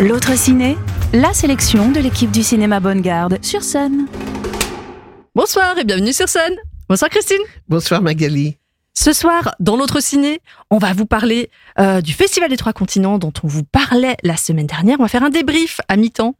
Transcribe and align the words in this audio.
L'autre 0.00 0.36
ciné, 0.36 0.76
la 1.12 1.32
sélection 1.32 1.92
de 1.92 2.00
l'équipe 2.00 2.32
du 2.32 2.42
cinéma 2.42 2.80
Bonne 2.80 3.00
Garde 3.00 3.38
sur 3.40 3.62
scène. 3.62 4.08
Bonsoir 5.32 5.78
et 5.78 5.84
bienvenue 5.84 6.12
sur 6.12 6.28
scène. 6.28 6.56
Bonsoir 6.88 7.08
Christine. 7.08 7.42
Bonsoir 7.68 8.02
Magali. 8.02 8.58
Ce 8.96 9.12
soir, 9.12 9.56
dans 9.58 9.76
l'autre 9.76 10.00
ciné, 10.00 10.40
on 10.70 10.78
va 10.78 10.92
vous 10.92 11.04
parler 11.04 11.50
euh, 11.80 12.00
du 12.00 12.12
Festival 12.12 12.48
des 12.48 12.56
Trois 12.56 12.72
Continents 12.72 13.18
dont 13.18 13.32
on 13.42 13.48
vous 13.48 13.64
parlait 13.64 14.16
la 14.22 14.36
semaine 14.36 14.68
dernière. 14.68 15.00
On 15.00 15.02
va 15.02 15.08
faire 15.08 15.24
un 15.24 15.30
débrief 15.30 15.80
à 15.88 15.96
mi-temps, 15.96 16.36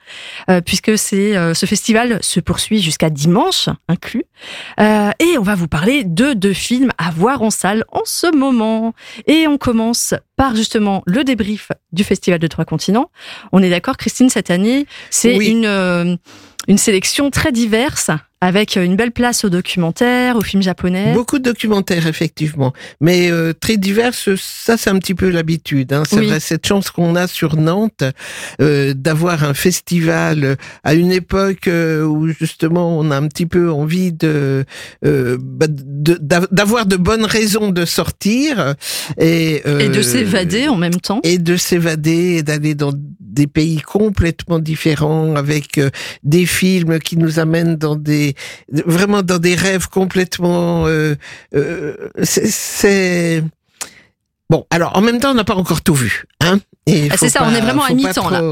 euh, 0.48 0.61
puisque 0.61 0.96
c'est 0.96 1.36
euh, 1.36 1.53
ce 1.53 1.67
festival 1.67 2.22
se 2.22 2.39
poursuit 2.39 2.80
jusqu'à 2.80 3.11
dimanche 3.11 3.68
inclus. 3.89 4.22
Euh, 4.79 5.11
et 5.18 5.36
on 5.36 5.43
va 5.43 5.57
vous 5.57 5.67
parler 5.67 6.04
de 6.04 6.32
deux 6.32 6.53
films 6.53 6.93
à 6.96 7.11
voir 7.11 7.43
en 7.43 7.50
salle 7.50 7.85
en 7.90 8.03
ce 8.04 8.32
moment. 8.35 8.95
Et 9.27 9.48
on 9.48 9.59
commence 9.59 10.14
par 10.36 10.55
justement 10.55 11.02
le 11.07 11.25
débrief 11.25 11.72
du 11.93 12.05
Festival 12.05 12.39
des 12.39 12.49
Trois 12.49 12.64
Continents. 12.64 13.11
On 13.50 13.64
est 13.64 13.71
d'accord, 13.71 13.96
Christine, 13.96 14.30
cette 14.30 14.50
année, 14.52 14.86
c'est 15.11 15.36
Oui. 15.36 15.49
une, 15.49 16.18
une 16.68 16.79
sélection 16.79 17.30
très 17.30 17.50
diverse, 17.50 18.11
avec 18.44 18.76
une 18.76 18.94
belle 18.96 19.11
place 19.11 19.44
aux 19.44 19.48
documentaires, 19.48 20.36
aux 20.36 20.43
films 20.43 20.62
japonais. 20.62 21.12
Beaucoup 21.14 21.39
de 21.39 21.44
documentaires, 21.44 22.07
effectivement, 22.07 22.72
mais 23.00 23.30
euh, 23.30 23.52
très 23.58 23.76
divers. 23.79 24.12
Ça, 24.14 24.76
c'est 24.76 24.90
un 24.90 24.98
petit 24.98 25.14
peu 25.14 25.30
l'habitude. 25.30 25.93
Hein. 25.93 26.02
C'est 26.08 26.16
Oui. 26.21 26.26
vrai, 26.26 26.40
cette 26.40 26.66
chance 26.66 26.90
qu'on 26.90 27.16
a 27.16 27.26
sur 27.26 27.57
Nantes 27.57 28.04
euh, 28.61 28.93
d'avoir 28.94 29.44
un 29.44 29.54
festival 29.54 30.44
euh, 30.44 30.54
à 30.85 30.94
une 30.94 31.11
époque 31.12 31.68
euh, 31.68 32.05
où 32.05 32.28
justement 32.28 32.98
on 32.98 33.11
a 33.11 33.16
un 33.16 33.27
petit 33.28 33.47
peu 33.47 33.70
envie 33.70 34.12
de 34.12 34.64
euh, 35.06 35.38
bah, 35.41 35.66
de- 35.70 36.19
d'avoir 36.50 36.84
de 36.86 36.97
bonnes 36.97 37.24
raisons 37.24 37.70
de 37.70 37.84
sortir 37.84 38.74
et, 39.19 39.62
euh, 39.66 39.78
Et 39.80 39.88
de 39.88 40.02
s'évader 40.02 40.69
en 40.69 40.77
même 40.77 41.00
temps. 41.00 41.20
et 41.22 41.38
de 41.38 41.56
s'évader 41.56 42.36
et 42.38 42.42
d'aller 42.42 42.74
dans 42.74 42.92
des 43.34 43.46
pays 43.46 43.80
complètement 43.80 44.58
différents 44.58 45.34
avec 45.36 45.78
euh, 45.78 45.90
des 46.22 46.46
films 46.46 46.98
qui 47.00 47.16
nous 47.16 47.38
amènent 47.38 47.76
dans 47.76 47.96
des 47.96 48.34
vraiment 48.72 49.22
dans 49.22 49.38
des 49.38 49.54
rêves 49.54 49.88
complètement 49.88 50.86
euh, 50.86 51.14
euh, 51.54 51.96
c'est- 52.22 53.42
bon 54.50 54.66
alors 54.70 54.96
en 54.96 55.00
même 55.00 55.18
temps 55.20 55.32
on 55.32 55.34
n'a 55.34 55.44
pas 55.44 55.54
encore 55.56 55.82
tout 55.82 55.94
vu 55.94 56.24
hein 56.41 56.58
Ah, 56.86 57.16
c'est 57.16 57.30
ça, 57.30 57.38
pas- 57.41 57.48
on 57.50 57.54
est 57.54 57.62
vraiment 57.62 57.84
à 57.84 57.92
mi-temps, 57.94 58.28
là. 58.28 58.42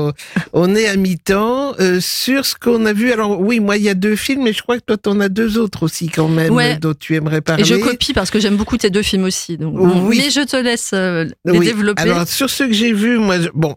On 0.55 0.75
est 0.75 0.87
à 0.87 0.97
mi-temps 0.97 1.75
euh, 1.81 2.01
sur 2.01 2.47
ce 2.47 2.55
qu'on 2.57 2.87
a 2.87 2.95
vu. 2.95 3.13
Alors 3.13 3.39
oui, 3.39 3.61
moi 3.61 3.77
il 3.77 3.83
y 3.83 3.91
a 3.91 3.95
deux 3.95 4.17
films, 4.17 4.45
mais 4.45 4.55
je 4.55 4.63
crois 4.63 4.79
que 4.79 4.85
toi 4.87 4.97
t'en 4.97 5.21
as 5.21 5.29
deux 5.29 5.59
autres 5.59 5.83
aussi 5.83 6.09
quand 6.09 6.29
même 6.29 6.51
Ouais. 6.55 6.79
dont 6.79 6.95
tu 6.99 7.15
aimerais 7.15 7.43
parler. 7.43 7.63
Et 7.63 7.67
je 7.67 7.75
copie 7.75 8.15
parce 8.15 8.31
que 8.31 8.41
j'aime 8.41 8.57
beaucoup 8.57 8.79
tes 8.79 8.89
deux 8.89 9.03
films 9.03 9.25
aussi. 9.25 9.59
Donc, 9.59 9.75
Oui. 9.77 10.17
Mais 10.25 10.31
je 10.31 10.41
te 10.47 10.57
laisse 10.57 10.93
euh, 10.95 11.27
les 11.45 11.59
Oui. 11.59 11.67
développer. 11.67 12.01
Alors 12.01 12.27
sur 12.27 12.49
ce 12.49 12.65
que 12.65 12.73
j'ai 12.73 12.95
vu, 12.95 13.19
moi 13.19 13.39
je- 13.39 13.51
bon, 13.53 13.77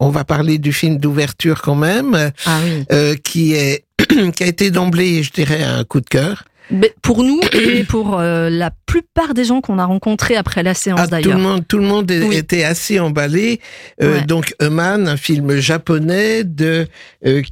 on 0.00 0.10
va 0.10 0.24
parler 0.24 0.58
du 0.58 0.72
film 0.72 0.98
d'ouverture 0.98 1.62
quand 1.62 1.74
même. 1.76 2.30
ah 2.46 2.60
oui. 2.64 2.84
euh, 2.92 3.14
qui 3.22 3.54
est 3.54 3.84
qui 4.36 4.42
a 4.42 4.46
été 4.46 4.70
d'emblée, 4.70 5.22
je 5.22 5.30
dirais, 5.32 5.62
un 5.62 5.84
coup 5.84 6.00
de 6.00 6.08
cœur. 6.08 6.44
Mais 6.70 6.94
pour 7.02 7.22
nous 7.24 7.40
et 7.52 7.84
pour 7.84 8.18
euh, 8.18 8.48
la 8.48 8.70
plupart 8.86 9.34
des 9.34 9.44
gens 9.44 9.60
qu'on 9.60 9.78
a 9.78 9.84
rencontrés 9.84 10.34
après 10.34 10.62
la 10.62 10.72
séance 10.72 10.98
Ah, 11.02 11.06
tout 11.08 11.14
le 11.16 11.22
d'ailleurs. 11.22 11.38
monde, 11.38 11.64
tout 11.68 11.76
le 11.76 11.84
monde 11.84 12.10
Oui. 12.10 12.34
était 12.36 12.64
assez 12.64 12.98
emballé. 12.98 13.60
Euh, 14.02 14.14
Ouais. 14.20 14.22
Donc, 14.24 14.54
Eman, 14.62 15.06
un 15.06 15.18
film 15.18 15.56
japonais 15.56 16.42
de 16.42 16.86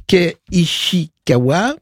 Kei 0.07 0.35
Ishikawa. 0.51 1.75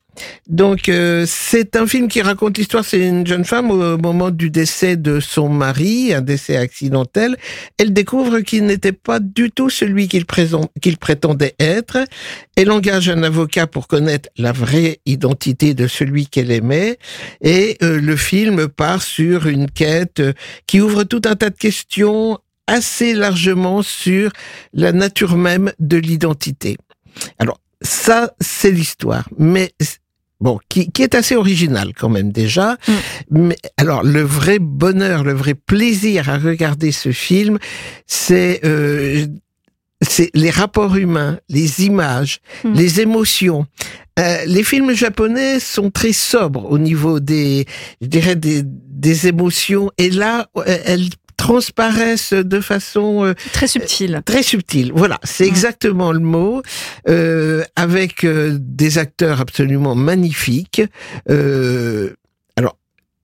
Donc, 0.48 0.90
euh, 0.90 1.26
c'est 1.28 1.76
un 1.76 1.88
film 1.88 2.08
qui 2.08 2.22
raconte 2.22 2.58
l'histoire. 2.58 2.84
C'est 2.84 3.08
une 3.08 3.26
jeune 3.26 3.46
femme 3.46 3.72
au 3.72 3.98
moment 3.98 4.32
du 4.32 4.50
décès 4.50 4.98
de 4.98 5.20
son 5.20 5.50
mari, 5.50 6.14
un 6.14 6.22
décès 6.22 6.58
accidentel. 6.58 7.38
Elle 7.78 7.94
découvre 7.94 8.40
qu'il 8.42 8.66
n'était 8.66 8.92
pas 8.92 9.20
du 9.20 9.52
tout 9.52 9.70
celui 9.70 10.08
qu'il 10.08 10.26
prétendait 10.26 11.56
être. 11.60 12.00
Elle 12.56 12.72
engage 12.72 13.10
un 13.10 13.24
avocat 13.24 13.68
pour 13.68 13.88
connaître 13.88 14.30
la 14.38 14.52
vraie 14.52 15.00
identité 15.06 15.74
de 15.74 15.88
celui 15.88 16.28
qu'elle 16.28 16.52
aimait. 16.52 16.98
Et 17.42 17.78
euh, 17.82 18.00
le 18.00 18.16
film 18.16 18.68
part 18.68 19.02
sur 19.02 19.48
une 19.48 19.70
quête 19.70 20.20
euh, 20.20 20.34
qui 20.68 20.82
ouvre 20.82 21.04
tout 21.04 21.22
un 21.26 21.36
tas 21.36 21.50
de 21.50 21.58
questions 21.58 22.40
assez 22.68 23.14
largement 23.14 23.82
sur 23.82 24.32
la 24.74 24.92
nature 24.92 25.36
même 25.36 25.74
de 25.80 25.98
l'identité. 25.98 26.78
Alors, 27.40 27.60
ça, 27.82 28.34
c'est 28.40 28.72
l'histoire. 28.72 29.28
Mais 29.38 29.72
Bon, 30.42 30.60
qui, 30.70 30.92
qui 30.92 31.04
est 31.04 31.16
assez 31.16 31.36
original 31.36 31.94
quand 31.98 32.10
même 32.10 32.32
déjà. 32.32 32.78
Mm. 32.88 32.94
Mais 33.30 33.58
alors 33.78 34.04
le 34.04 34.22
vrai 34.22 34.58
bonheur, 34.60 35.24
le 35.24 35.34
vrai 35.34 35.54
plaisir 35.54 36.30
à 36.30 36.38
regarder 36.38 36.92
ce 36.92 37.12
film, 37.12 37.60
c'est 38.08 38.60
euh, 38.66 39.28
c'est 40.02 40.32
les 40.34 40.50
rapports 40.50 40.96
humains, 40.96 41.40
les 41.48 41.86
images, 41.86 42.40
Mm. 42.64 42.74
les 42.74 43.02
émotions. 43.02 43.68
Euh, 44.20 44.38
les 44.46 44.64
films 44.64 44.94
japonais 44.94 45.60
sont 45.60 45.90
très 45.92 46.12
sobres 46.12 46.66
au 46.70 46.78
niveau 46.78 47.20
des, 47.20 47.66
je 48.02 48.08
dirais 48.08 48.36
des, 48.36 48.62
des 48.66 49.28
émotions. 49.28 49.90
Et 49.98 50.10
là, 50.10 50.48
elles 50.66 51.08
transparaissent 51.42 52.34
de 52.34 52.60
façon 52.62 53.26
euh, 53.26 53.34
Très 53.52 53.68
subtil. 53.68 54.22
très 54.26 54.44
subtil. 54.44 54.92
Voilà, 54.94 55.20
c'est 55.24 55.48
exactement 55.48 56.12
le 56.12 56.20
mot, 56.20 56.62
euh, 57.10 57.64
avec 57.76 58.24
euh, 58.24 58.56
des 58.60 59.00
acteurs 59.00 59.42
absolument 59.42 59.96
magnifiques. 59.96 60.84
Euh, 61.32 62.12
alors, 62.58 62.78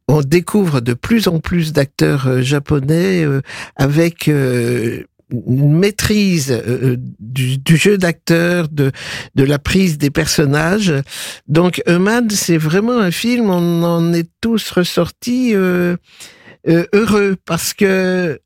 on 0.08 0.22
découvre 0.22 0.82
de 0.82 0.96
plus 0.96 1.28
en 1.28 1.40
plus 1.40 1.74
d'acteurs 1.74 2.28
euh, 2.28 2.42
japonais 2.42 3.24
euh, 3.24 3.42
avec 3.76 4.28
euh, 4.30 5.04
une 5.32 5.78
maîtrise 5.78 6.52
euh, 6.52 6.96
du, 7.20 7.60
du 7.60 7.78
jeu 7.78 8.00
d'acteur, 8.00 8.68
de, 8.70 8.92
de 9.36 9.44
la 9.44 9.60
prise 9.60 10.00
des 10.00 10.10
personnages. 10.10 10.92
Donc, 11.48 11.84
Eman, 11.86 12.30
c'est 12.32 12.58
vraiment 12.58 12.98
un 12.98 13.12
film, 13.12 13.52
on 13.52 13.84
en 13.84 14.12
est 14.12 14.30
tous 14.42 14.72
ressortis 14.72 15.52
euh, 15.54 15.98
euh, 16.68 16.86
heureux 16.94 17.36
parce 17.46 17.74
que 17.74 18.40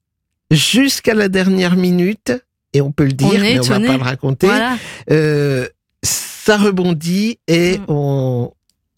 jusqu'à 0.50 1.14
la 1.14 1.30
dernière 1.30 1.76
minute, 1.76 2.34
et 2.74 2.82
on 2.82 2.92
peut 2.92 3.06
le 3.06 3.14
dire, 3.14 3.28
On 3.36 3.40
mais 3.40 3.60
on 3.60 3.64
va 3.64 3.76
étonné. 3.78 3.88
pas 3.88 3.98
le 3.98 4.04
raconter, 4.04 4.48
Voilà. 4.48 4.78
euh, 5.12 5.68
ça 6.04 6.58
rebondit 6.58 7.40
et 7.48 7.78
Mm. 7.80 7.86
on, 7.90 8.52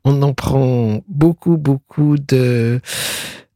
on 0.05 0.21
en 0.21 0.33
prend 0.33 1.01
beaucoup, 1.07 1.57
beaucoup 1.57 2.17
de... 2.17 2.79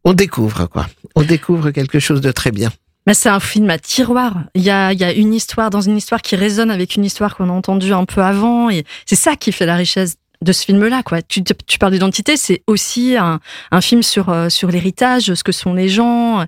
On 0.04 0.14
découvre, 0.14 0.68
quoi. 0.68 0.88
On 1.16 1.24
découvre 1.24 1.72
quelque 1.72 2.00
chose 2.00 2.22
de 2.22 2.32
très 2.32 2.52
bien. 2.52 2.72
Mais 3.06 3.14
c'est 3.14 3.30
un 3.30 3.40
film 3.40 3.70
à 3.70 3.78
tiroir. 3.80 4.44
Il 4.54 4.62
y 4.64 4.70
a, 4.70 4.92
il 4.94 5.00
y 5.00 5.04
a 5.04 5.12
une 5.14 5.34
histoire 5.34 5.70
dans 5.70 5.80
une 5.82 5.96
histoire 5.98 6.22
qui 6.22 6.36
résonne 6.36 6.72
avec 6.72 6.96
une 6.96 7.06
histoire 7.06 7.36
qu'on 7.38 7.50
a 7.50 7.54
entendue 7.54 7.94
un 7.94 8.06
peu 8.06 8.22
avant. 8.22 8.70
Et 8.70 8.84
c'est 9.06 9.16
ça 9.16 9.36
qui 9.38 9.52
fait 9.54 9.66
la 9.66 9.76
richesse 9.78 10.16
de 10.42 10.52
ce 10.52 10.66
film-là. 10.66 11.04
quoi. 11.04 11.22
Tu, 11.22 11.44
parles 11.80 11.94
d'identité, 11.94 12.38
c'est 12.38 12.64
aussi 12.68 13.16
un, 13.18 13.40
film 13.82 14.04
sur, 14.04 14.30
euh, 14.30 14.50
sur 14.50 14.70
l'héritage, 14.70 15.34
ce 15.34 15.44
que 15.44 15.52
sont 15.52 15.74
les 15.74 15.90
gens. 15.90 16.46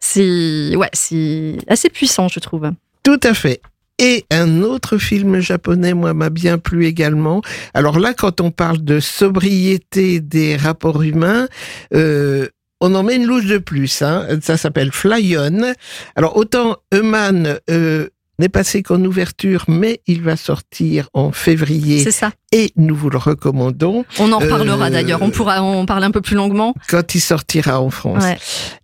C'est 0.00 0.74
ouais, 0.76 0.90
c'est 0.92 1.58
assez 1.68 1.88
puissant, 1.88 2.28
je 2.28 2.40
trouve. 2.40 2.70
Tout 3.02 3.20
à 3.22 3.34
fait. 3.34 3.60
Et 3.98 4.24
un 4.30 4.62
autre 4.62 4.98
film 4.98 5.38
japonais, 5.40 5.94
moi, 5.94 6.14
m'a 6.14 6.30
bien 6.30 6.58
plu 6.58 6.86
également. 6.86 7.42
Alors 7.74 8.00
là, 8.00 8.14
quand 8.14 8.40
on 8.40 8.50
parle 8.50 8.82
de 8.82 8.98
sobriété 9.00 10.20
des 10.20 10.56
rapports 10.56 11.02
humains, 11.02 11.46
euh, 11.94 12.48
on 12.80 12.96
en 12.96 13.04
met 13.04 13.14
une 13.14 13.26
louche 13.26 13.46
de 13.46 13.58
plus. 13.58 14.02
Hein. 14.02 14.26
Ça 14.42 14.56
s'appelle 14.56 14.90
Fly 14.90 15.36
On. 15.38 15.72
Alors 16.16 16.36
autant 16.36 16.78
Eman 16.92 17.58
euh, 17.70 18.08
n'est 18.42 18.48
passé 18.48 18.82
qu'en 18.82 19.02
ouverture, 19.04 19.64
mais 19.68 20.00
il 20.06 20.20
va 20.22 20.36
sortir 20.36 21.08
en 21.14 21.30
février 21.32 22.02
C'est 22.02 22.10
ça. 22.10 22.32
et 22.50 22.72
nous 22.76 22.94
vous 22.96 23.08
le 23.08 23.18
recommandons 23.18 24.04
On 24.18 24.32
en 24.32 24.40
Euh, 24.40 24.44
reparlera 24.44 24.90
d'ailleurs. 24.90 25.22
On 25.22 25.30
pourra 25.30 25.62
en 25.62 25.86
parler 25.86 26.06
un 26.06 26.10
peu 26.10 26.20
plus 26.20 26.34
longuement. 26.36 26.74
quand 26.88 27.14
il 27.14 27.20
sortira 27.20 27.80
en 27.80 27.90
France. 27.90 28.24
Ouais. 28.24 28.36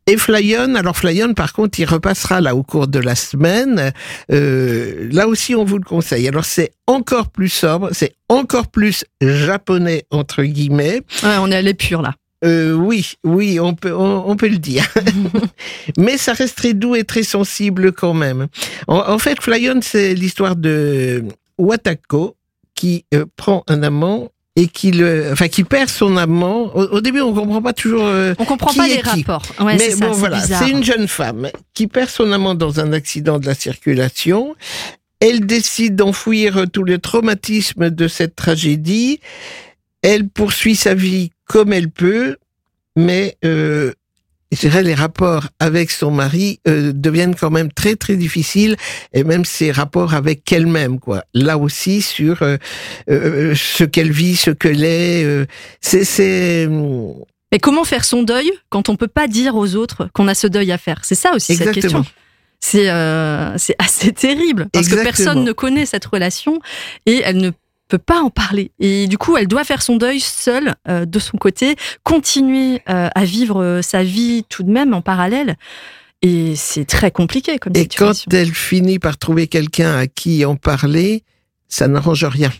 Et 0.06 0.16
Flyon, 0.16 0.74
alors 0.76 0.96
Flyon, 0.96 1.34
par 1.34 1.52
contre, 1.52 1.78
il 1.80 1.84
repassera 1.84 2.40
là 2.40 2.54
au 2.54 2.62
cours 2.62 2.86
de 2.88 2.98
la 2.98 3.14
semaine. 3.14 3.92
Euh, 4.32 5.08
là 5.12 5.26
aussi, 5.28 5.54
on 5.54 5.64
vous 5.64 5.76
le 5.78 5.84
conseille. 5.84 6.26
Alors, 6.28 6.44
c'est 6.46 6.70
encore 6.86 7.28
plus 7.30 7.50
sobre, 7.50 7.90
c'est 7.92 8.12
encore 8.30 8.68
plus 8.68 9.04
japonais 9.20 10.04
entre 10.10 10.42
guillemets. 10.44 11.02
Ouais, 11.22 11.36
on 11.40 11.50
est 11.50 11.56
à 11.56 11.62
l'épure 11.62 12.00
là. 12.02 12.14
Euh, 12.44 12.72
oui, 12.72 13.14
oui, 13.24 13.58
on 13.58 13.74
peut, 13.74 13.92
on, 13.94 14.28
on 14.30 14.36
peut 14.36 14.48
le 14.48 14.58
dire. 14.58 14.86
Mais 15.98 16.16
ça 16.16 16.32
reste 16.32 16.56
très 16.56 16.74
doux 16.74 16.94
et 16.94 17.04
très 17.04 17.22
sensible 17.24 17.92
quand 17.92 18.14
même. 18.14 18.46
En, 18.86 18.98
en 18.98 19.18
fait, 19.18 19.42
Flyon, 19.42 19.80
c'est 19.82 20.14
l'histoire 20.14 20.54
de 20.56 21.24
Watako 21.58 22.36
qui 22.74 23.04
euh, 23.12 23.24
prend 23.36 23.64
un 23.66 23.82
amant 23.82 24.30
et 24.54 24.68
qui 24.68 24.90
le, 24.92 25.30
enfin, 25.32 25.48
qui 25.48 25.64
perd 25.64 25.88
son 25.88 26.16
amant. 26.16 26.74
Au, 26.76 26.82
au 26.84 27.00
début, 27.00 27.20
on 27.20 27.32
comprend 27.34 27.60
pas 27.62 27.72
toujours. 27.72 28.04
euh, 28.06 28.34
On 28.38 28.44
comprend 28.44 28.70
Qui 28.70 28.78
pas 28.78 28.86
est 28.88 28.96
les 28.96 29.02
qui 29.02 29.08
rapports. 29.24 29.42
Ouais, 29.60 29.76
mais 29.76 29.90
ça, 29.90 30.06
bon, 30.06 30.12
voilà, 30.12 30.40
c'est 30.40 30.70
une 30.70 30.84
jeune 30.84 31.08
femme 31.08 31.48
qui 31.74 31.86
perd 31.88 32.08
son 32.08 32.30
amant 32.32 32.54
dans 32.54 32.78
un 32.80 32.92
accident 32.92 33.38
de 33.40 33.46
la 33.46 33.54
circulation. 33.54 34.54
Elle 35.20 35.46
décide 35.46 35.96
d'enfouir 35.96 36.64
tout 36.72 36.84
le 36.84 36.98
traumatisme 36.98 37.90
de 37.90 38.06
cette 38.06 38.36
tragédie. 38.36 39.18
Elle 40.02 40.28
poursuit 40.28 40.76
sa 40.76 40.94
vie 40.94 41.30
comme 41.48 41.72
elle 41.72 41.90
peut, 41.90 42.36
mais 42.94 43.36
euh, 43.44 43.92
je 44.52 44.60
dirais, 44.60 44.82
les 44.82 44.94
rapports 44.94 45.48
avec 45.60 45.90
son 45.90 46.10
mari 46.10 46.60
euh, 46.66 46.92
deviennent 46.94 47.34
quand 47.34 47.50
même 47.50 47.70
très 47.70 47.96
très 47.96 48.16
difficiles, 48.16 48.76
et 49.12 49.24
même 49.24 49.44
ses 49.44 49.72
rapports 49.72 50.14
avec 50.14 50.50
elle-même, 50.50 51.00
quoi. 51.00 51.22
Là 51.34 51.58
aussi 51.58 52.00
sur 52.00 52.42
euh, 52.42 52.56
euh, 53.10 53.54
ce 53.54 53.84
qu'elle 53.84 54.10
vit, 54.10 54.36
ce 54.36 54.50
qu'elle 54.50 54.84
est, 54.84 55.46
c'est 55.80 56.04
c'est. 56.04 56.68
Mais 57.50 57.58
comment 57.58 57.84
faire 57.84 58.04
son 58.04 58.22
deuil 58.22 58.50
quand 58.68 58.88
on 58.88 58.96
peut 58.96 59.08
pas 59.08 59.26
dire 59.26 59.54
aux 59.54 59.74
autres 59.74 60.08
qu'on 60.12 60.28
a 60.28 60.34
ce 60.34 60.46
deuil 60.46 60.72
à 60.72 60.78
faire? 60.78 61.00
C'est 61.02 61.14
ça 61.14 61.34
aussi 61.34 61.56
cette 61.56 61.72
question. 61.72 62.04
C'est 62.60 62.86
c'est 63.58 63.76
assez 63.78 64.12
terrible 64.12 64.68
parce 64.72 64.88
que 64.88 65.02
personne 65.02 65.44
ne 65.44 65.52
connaît 65.52 65.86
cette 65.86 66.06
relation 66.06 66.58
et 67.06 67.20
elle 67.24 67.36
ne 67.36 67.50
peut 67.88 67.98
pas 67.98 68.20
en 68.20 68.30
parler. 68.30 68.70
Et 68.78 69.06
du 69.06 69.18
coup, 69.18 69.36
elle 69.36 69.48
doit 69.48 69.64
faire 69.64 69.82
son 69.82 69.96
deuil 69.96 70.20
seule, 70.20 70.74
euh, 70.88 71.06
de 71.06 71.18
son 71.18 71.38
côté, 71.38 71.74
continuer 72.04 72.82
euh, 72.88 73.08
à 73.14 73.24
vivre 73.24 73.62
euh, 73.62 73.82
sa 73.82 74.04
vie 74.04 74.44
tout 74.48 74.62
de 74.62 74.70
même 74.70 74.94
en 74.94 75.00
parallèle. 75.00 75.56
Et 76.20 76.54
c'est 76.56 76.84
très 76.84 77.10
compliqué 77.10 77.58
comme 77.58 77.72
Et 77.74 77.80
situation. 77.80 78.30
quand 78.30 78.36
elle 78.36 78.52
finit 78.52 78.98
par 78.98 79.18
trouver 79.18 79.46
quelqu'un 79.46 79.96
à 79.96 80.06
qui 80.06 80.44
en 80.44 80.56
parler, 80.56 81.24
ça 81.68 81.88
n'arrange 81.88 82.24
rien. 82.24 82.52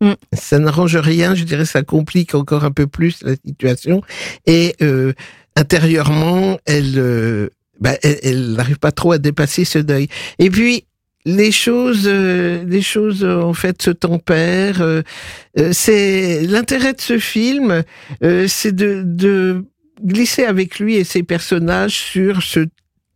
Mm. 0.00 0.12
Ça 0.32 0.58
n'arrange 0.58 0.96
rien, 0.96 1.34
je 1.34 1.44
dirais, 1.44 1.66
ça 1.66 1.82
complique 1.82 2.34
encore 2.34 2.64
un 2.64 2.70
peu 2.70 2.86
plus 2.86 3.22
la 3.22 3.34
situation. 3.44 4.02
Et 4.46 4.76
intérieurement, 5.56 6.58
elle, 6.64 7.50
bah, 7.80 7.96
elle 8.02 8.52
n'arrive 8.52 8.78
pas 8.78 8.92
trop 8.92 9.12
à 9.12 9.18
dépasser 9.18 9.64
ce 9.64 9.80
deuil. 9.80 10.08
Et 10.38 10.48
puis, 10.48 10.84
les 11.24 11.52
choses, 11.52 12.04
euh, 12.06 12.64
les 12.64 12.82
choses 12.82 13.24
euh, 13.24 13.40
en 13.42 13.52
fait 13.52 13.82
se 13.82 13.90
tempèrent. 13.90 14.80
Euh, 14.80 15.02
c'est 15.72 16.42
l'intérêt 16.42 16.92
de 16.94 17.00
ce 17.00 17.18
film, 17.18 17.82
c'est 18.20 18.74
de, 18.74 19.02
de 19.04 19.64
glisser 20.02 20.44
avec 20.44 20.78
lui 20.78 20.96
et 20.96 21.04
ses 21.04 21.22
personnages 21.22 21.96
sur 21.96 22.42
ce 22.42 22.66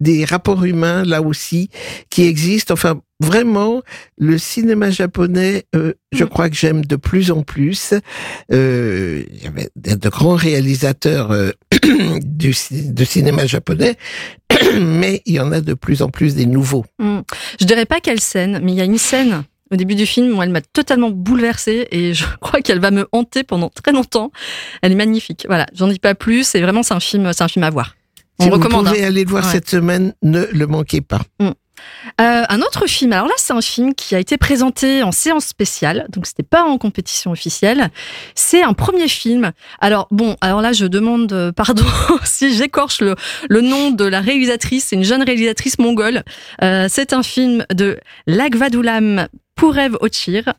des 0.00 0.24
rapports 0.24 0.64
humains 0.64 1.04
là 1.04 1.22
aussi 1.22 1.70
qui 2.10 2.24
existent. 2.24 2.74
Enfin, 2.74 3.00
vraiment, 3.20 3.82
le 4.18 4.38
cinéma 4.38 4.90
japonais, 4.90 5.64
euh, 5.74 5.94
je 6.12 6.24
mm. 6.24 6.28
crois 6.28 6.50
que 6.50 6.56
j'aime 6.56 6.84
de 6.84 6.96
plus 6.96 7.30
en 7.30 7.42
plus. 7.42 7.94
Euh, 8.52 9.24
il 9.32 9.42
y 9.42 9.46
avait 9.46 9.70
de 9.74 10.08
grands 10.08 10.36
réalisateurs 10.36 11.32
du, 12.22 12.54
de 12.70 13.04
cinéma 13.04 13.46
japonais, 13.46 13.96
mais 14.80 15.22
il 15.26 15.34
y 15.34 15.40
en 15.40 15.52
a 15.52 15.60
de 15.60 15.74
plus 15.74 16.02
en 16.02 16.08
plus 16.08 16.34
des 16.34 16.46
nouveaux. 16.46 16.84
Mm. 16.98 17.20
Je 17.60 17.64
dirais 17.64 17.86
pas 17.86 18.00
quelle 18.00 18.20
scène, 18.20 18.60
mais 18.62 18.72
il 18.72 18.78
y 18.78 18.80
a 18.80 18.84
une 18.84 18.98
scène 18.98 19.44
au 19.70 19.76
début 19.76 19.94
du 19.94 20.06
film 20.06 20.36
où 20.36 20.42
elle 20.42 20.50
m'a 20.50 20.60
totalement 20.60 21.10
bouleversée 21.10 21.88
et 21.90 22.14
je 22.14 22.24
crois 22.40 22.60
qu'elle 22.60 22.80
va 22.80 22.90
me 22.90 23.06
hanter 23.12 23.44
pendant 23.44 23.68
très 23.68 23.92
longtemps. 23.92 24.30
Elle 24.82 24.92
est 24.92 24.96
magnifique. 24.96 25.44
Voilà, 25.48 25.66
j'en 25.74 25.88
dis 25.88 25.98
pas 25.98 26.14
plus. 26.14 26.54
Et 26.54 26.60
vraiment, 26.60 26.82
c'est 26.82 26.94
un 26.94 27.00
film, 27.00 27.32
c'est 27.32 27.44
un 27.44 27.48
film 27.48 27.64
à 27.64 27.70
voir. 27.70 27.96
On 28.38 28.44
si 28.44 28.50
recommande. 28.50 28.86
Vous 28.86 28.92
pouvez 28.92 29.04
hein. 29.04 29.08
aller 29.08 29.24
le 29.24 29.30
voir 29.30 29.44
cette 29.44 29.68
semaine, 29.68 30.14
ne 30.22 30.44
le 30.52 30.66
manquez 30.66 31.00
pas. 31.00 31.22
Mm. 31.40 31.50
Euh, 32.20 32.44
un 32.48 32.60
autre 32.60 32.86
film, 32.86 33.12
alors 33.12 33.26
là 33.26 33.34
c'est 33.36 33.52
un 33.52 33.60
film 33.60 33.94
qui 33.94 34.14
a 34.14 34.18
été 34.18 34.36
présenté 34.36 35.02
en 35.02 35.12
séance 35.12 35.46
spéciale, 35.46 36.06
donc 36.10 36.26
c'était 36.26 36.42
pas 36.42 36.62
en 36.62 36.78
compétition 36.78 37.30
officielle. 37.30 37.90
C'est 38.34 38.62
un 38.62 38.72
premier 38.72 39.08
film. 39.08 39.52
Alors 39.80 40.06
bon, 40.10 40.36
alors 40.40 40.60
là 40.60 40.72
je 40.72 40.86
demande 40.86 41.32
euh, 41.32 41.52
pardon 41.56 41.84
si 42.24 42.54
j'écorche 42.54 43.00
le, 43.00 43.60
nom 43.60 43.90
de 43.90 44.04
la 44.04 44.20
réalisatrice, 44.20 44.86
c'est 44.88 44.96
une 44.96 45.04
jeune 45.04 45.22
réalisatrice 45.22 45.78
mongole. 45.78 46.22
Euh, 46.62 46.86
c'est 46.88 47.12
un 47.12 47.22
film 47.22 47.64
de 47.72 47.98
Lagvadulam 48.26 49.28
Pourev 49.56 49.96
Ochir. 50.00 50.52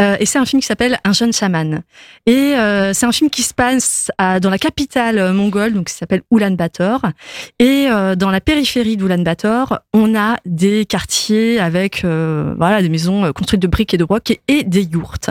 Euh, 0.00 0.16
et 0.20 0.26
c'est 0.26 0.38
un 0.38 0.46
film 0.46 0.60
qui 0.60 0.66
s'appelle 0.66 0.98
Un 1.04 1.12
jeune 1.12 1.32
chaman. 1.32 1.82
Et 2.26 2.32
euh, 2.32 2.92
c'est 2.94 3.06
un 3.06 3.12
film 3.12 3.30
qui 3.30 3.42
se 3.42 3.52
passe 3.52 4.10
à, 4.18 4.40
dans 4.40 4.50
la 4.50 4.58
capitale 4.58 5.32
mongole, 5.32 5.74
donc 5.74 5.88
qui 5.88 5.94
s'appelle 5.94 6.22
Ulaanbaatar. 6.32 7.12
Et 7.58 7.86
euh, 7.90 8.14
dans 8.16 8.30
la 8.30 8.40
périphérie 8.40 8.96
d'Ulaanbaatar, 8.96 9.80
on 9.92 10.14
a 10.14 10.38
des 10.46 10.86
quartiers 10.86 11.60
avec 11.60 12.04
euh, 12.04 12.54
voilà 12.56 12.80
des 12.80 12.88
maisons 12.88 13.32
construites 13.32 13.60
de 13.62 13.66
briques 13.66 13.94
et 13.94 13.98
de 13.98 14.04
brocs 14.04 14.38
et, 14.48 14.64
des 14.64 14.82
yourtes. 14.82 15.30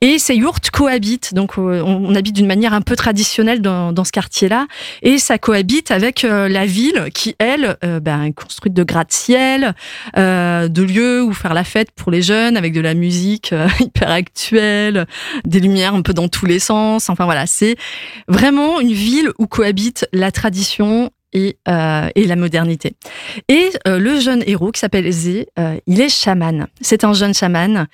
Et 0.00 0.18
ces 0.18 0.36
yourtes 0.36 0.70
cohabitent. 0.70 1.34
Donc 1.34 1.58
on, 1.58 1.62
on 1.62 2.14
habite 2.14 2.36
d'une 2.36 2.46
manière 2.46 2.74
un 2.74 2.82
peu 2.82 2.96
traditionnelle 2.96 3.60
dans, 3.60 3.92
dans 3.92 4.04
ce 4.04 4.12
quartier-là. 4.12 4.66
Et 5.02 5.18
ça 5.18 5.38
cohabite 5.38 5.90
avec 5.90 6.22
la 6.22 6.66
ville 6.66 7.08
qui, 7.14 7.34
elle, 7.38 7.76
ben, 8.02 8.24
est 8.24 8.32
construite 8.32 8.74
de 8.74 8.84
gratte-ciel, 8.84 9.74
de 10.16 10.82
lieux 10.82 11.22
où 11.22 11.32
faire 11.32 11.54
la 11.54 11.64
fête 11.64 11.90
pour 11.92 12.10
les 12.10 12.22
jeunes 12.22 12.51
avec 12.56 12.72
de 12.72 12.80
la 12.80 12.94
musique 12.94 13.52
euh, 13.52 13.68
hyper 13.80 14.10
actuelle, 14.10 15.06
des 15.44 15.60
lumières 15.60 15.94
un 15.94 16.02
peu 16.02 16.14
dans 16.14 16.28
tous 16.28 16.46
les 16.46 16.58
sens. 16.58 17.08
Enfin 17.10 17.24
voilà, 17.24 17.46
c'est 17.46 17.76
vraiment 18.28 18.80
une 18.80 18.92
ville 18.92 19.30
où 19.38 19.46
cohabite 19.46 20.06
la 20.12 20.30
tradition 20.30 21.10
et, 21.34 21.56
euh, 21.66 22.10
la 22.14 22.36
modernité. 22.36 22.94
Et 23.48 23.70
euh, 23.88 23.98
le 23.98 24.20
jeune 24.20 24.42
héros 24.46 24.70
qui 24.70 24.80
s'appelle 24.80 25.10
Zé, 25.10 25.48
il 25.86 26.00
est 26.00 26.10
chaman. 26.10 26.66
C'est 26.82 27.04
un 27.04 27.14
jeune 27.14 27.32
chaman. 27.32 27.86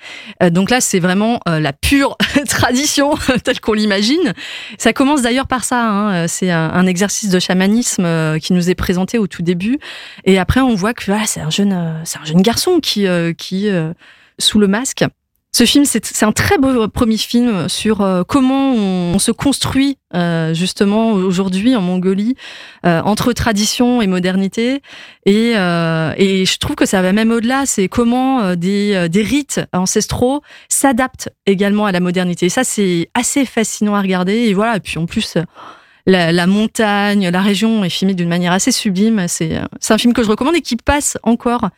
donc 0.51 0.69
là, 0.69 0.81
c'est 0.81 0.99
vraiment 0.99 1.39
la 1.45 1.71
pure 1.71 2.17
tradition 2.49 3.13
telle 3.43 3.61
qu'on 3.61 3.73
l'imagine. 3.73 4.33
Ça 4.77 4.91
commence 4.91 5.21
d'ailleurs 5.21 5.47
par 5.47 5.63
ça. 5.63 5.81
Hein. 5.81 6.27
C'est 6.27 6.51
un, 6.51 6.85
exercice 6.85 7.29
de 7.29 7.39
chamanisme 7.39 8.39
qui 8.39 8.51
nous 8.51 8.69
est 8.69 8.75
présenté 8.75 9.17
au 9.17 9.27
tout 9.27 9.41
début. 9.41 9.79
Et 10.25 10.37
après, 10.37 10.59
on 10.59 10.75
voit 10.75 10.93
que 10.93 11.05
voilà, 11.05 11.25
c'est 11.25 11.39
un 11.39 11.49
jeune, 11.49 12.01
c'est 12.03 12.19
un 12.19 12.25
jeune 12.25 12.41
garçon 12.41 12.79
qui 12.81 13.07
sous 14.39 14.59
le 14.59 14.67
masque. 14.67 15.05
Ce 15.51 15.65
film, 15.65 15.83
c'est 15.83 16.23
un 16.23 16.31
très 16.31 16.59
beau 16.59 16.87
premier 16.87 17.17
film 17.17 17.67
sur 17.69 18.01
euh, 18.01 18.23
comment 18.23 18.73
on, 18.73 19.17
se 19.17 19.31
construit 19.31 19.97
euh, 20.13 20.53
justement 20.53 21.11
aujourd'hui 21.11 21.75
en 21.75 21.81
Mongolie 21.81 22.35
euh, 22.85 23.01
entre 23.01 23.33
tradition 23.33 23.99
et 23.99 24.05
modernité. 24.05 24.83
Et, 25.25 25.53
et 25.53 26.45
je 26.45 26.57
trouve 26.59 26.75
que 26.75 26.85
ça 26.85 27.01
va 27.01 27.13
même 27.13 27.31
au-delà. 27.31 27.65
C'est 27.65 27.87
comment 27.87 28.55
des, 28.55 29.09
des 29.09 29.23
rites 29.23 29.61
ancestraux 29.73 30.41
s'adaptent 30.69 31.29
également 31.47 31.87
à 31.87 31.91
la 31.91 31.99
modernité. 31.99 32.45
Et 32.45 32.49
ça, 32.49 32.63
c'est 32.63 33.09
assez 33.15 33.43
fascinant 33.45 33.95
à 33.95 34.01
regarder. 34.01 34.33
Et 34.33 34.53
voilà. 34.53 34.77
Et 34.77 34.79
puis 34.79 34.99
en 34.99 35.07
plus 35.07 35.35
la, 36.05 36.47
montagne, 36.47 37.29
la 37.29 37.41
région 37.41 37.83
est 37.83 37.89
filmée 37.89 38.13
d'une 38.13 38.29
manière 38.29 38.51
assez 38.51 38.71
sublime. 38.71 39.25
C'est 39.27 39.59
un 39.89 39.97
film 39.97 40.13
que 40.13 40.23
je 40.23 40.29
recommande 40.29 40.55
et 40.55 40.61
qui 40.61 40.75
passe 40.75 41.17
encore 41.23 41.69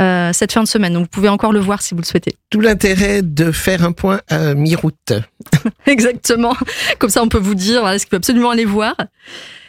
euh, 0.00 0.32
cette 0.32 0.52
fin 0.52 0.62
de 0.62 0.68
semaine. 0.68 0.92
Donc 0.92 1.04
vous 1.04 1.08
pouvez 1.08 1.28
encore 1.28 1.52
le 1.52 1.60
voir 1.60 1.82
si 1.82 1.94
vous 1.94 2.00
le 2.00 2.06
souhaitez. 2.06 2.36
Tout 2.50 2.60
l'intérêt 2.60 3.22
de 3.22 3.52
faire 3.52 3.84
un 3.84 3.92
point 3.92 4.20
à 4.28 4.54
mi-route. 4.54 5.12
Exactement. 5.86 6.54
Comme 6.98 7.10
ça, 7.10 7.22
on 7.22 7.28
peut 7.28 7.38
vous 7.38 7.54
dire 7.54 7.80
voilà, 7.80 7.98
ce 7.98 8.04
qu'il 8.04 8.10
faut 8.10 8.16
absolument 8.16 8.50
aller 8.50 8.64
voir? 8.64 8.96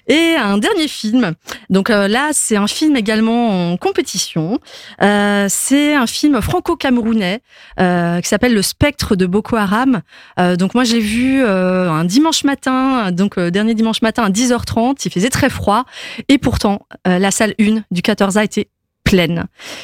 Et 0.09 0.35
un 0.35 0.57
dernier 0.57 0.88
film. 0.88 1.33
Donc 1.69 1.91
euh, 1.91 2.07
là, 2.07 2.29
c'est 2.33 2.57
un 2.57 2.65
film 2.65 2.95
également 2.95 3.71
en 3.71 3.77
compétition. 3.77 4.59
Euh, 5.03 5.45
c'est 5.49 5.94
un 5.94 6.07
film 6.07 6.42
franco-camerounais 6.42 7.42
euh, 7.80 8.19
qui 8.19 8.28
s'appelle 8.28 8.56
Le 8.56 8.63
Spectre 8.63 9.16
de 9.16 9.28
Boko 9.28 9.56
Haram. 9.56 10.01
Euh, 10.39 10.56
donc 10.56 10.73
moi, 10.73 10.83
j'ai 10.83 10.99
vu 10.99 11.45
un 11.45 12.04
dimanche 12.06 12.44
matin, 12.44 13.11
donc 13.11 13.39
dernier 13.39 13.75
dimanche 13.75 14.01
matin 14.01 14.23
à 14.23 14.30
10h30. 14.31 15.01
Il 15.06 15.11
faisait 15.11 15.30
très 15.30 15.49
froid 15.49 15.85
et 16.28 16.39
pourtant 16.39 16.87
la 17.06 17.30
salle 17.30 17.54
1 17.59 17.83
du 17.92 18.01
14A 18.01 18.44
était 18.44 18.69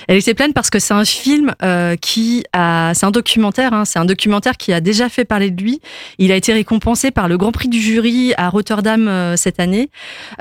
Elle 0.08 0.18
était 0.18 0.34
pleine 0.34 0.54
parce 0.54 0.70
que 0.70 0.80
c'est 0.80 0.94
un 0.94 1.06
film 1.06 1.54
euh, 1.64 1.96
qui 1.96 2.44
a, 2.54 2.94
c'est 2.94 3.06
un 3.06 3.12
documentaire, 3.12 3.74
hein, 3.74 3.86
c'est 3.86 4.00
un 4.00 4.06
documentaire 4.06 4.58
qui 4.58 4.74
a 4.74 4.82
déjà 4.82 5.10
fait 5.10 5.26
parler 5.26 5.52
de 5.52 5.62
lui. 5.62 5.82
Il 6.18 6.32
a 6.32 6.36
été 6.36 6.54
récompensé 6.54 7.12
par 7.12 7.28
le 7.28 7.38
Grand 7.38 7.52
Prix 7.52 7.68
du 7.68 7.80
jury 7.80 8.34
à 8.38 8.50
Rotterdam 8.50 9.08
euh, 9.08 9.36
cette 9.36 9.60
année. 9.60 9.90